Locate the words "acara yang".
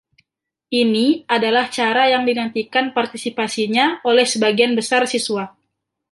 1.69-2.23